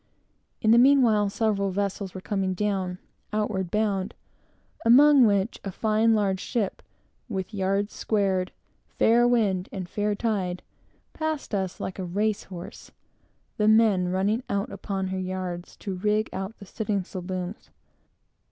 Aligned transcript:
In 0.63 0.71
the 0.71 0.79
meantime, 0.79 1.29
several 1.29 1.69
vessels 1.69 2.15
were 2.15 2.21
coming 2.21 2.55
down, 2.55 2.97
outward 3.31 3.69
bound; 3.69 4.15
among 4.83 5.27
which, 5.27 5.59
a 5.63 5.71
fine, 5.71 6.15
large 6.15 6.39
ship, 6.39 6.81
with 7.29 7.53
yards 7.53 7.93
squared, 7.93 8.51
fair 8.97 9.27
wind 9.27 9.69
and 9.71 9.87
fair 9.87 10.15
tide, 10.15 10.63
passed 11.13 11.53
us 11.53 11.79
like 11.79 11.99
a 11.99 12.03
race 12.03 12.45
horse, 12.45 12.89
the 13.57 13.67
men 13.67 14.07
running 14.09 14.41
out 14.49 14.71
upon 14.71 15.09
her 15.09 15.19
yards 15.19 15.75
to 15.77 15.93
rig 15.93 16.31
out 16.33 16.57
the 16.57 16.65
studding 16.65 17.03
sail 17.03 17.21
booms. 17.21 17.69